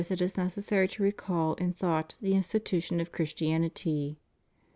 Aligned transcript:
For 0.01 0.05
this 0.05 0.17
purpose 0.17 0.21
it 0.21 0.25
is 0.33 0.37
necessary 0.37 0.87
to 0.87 1.03
recall 1.03 1.53
in 1.53 1.73
thought 1.73 2.15
the 2.19 2.33
institution 2.33 2.99
of 2.99 3.11
Christianity. 3.11 4.17